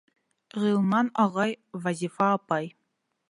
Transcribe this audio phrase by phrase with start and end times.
[0.63, 1.53] Ғилман ағай,
[1.85, 2.73] Вазифа апай.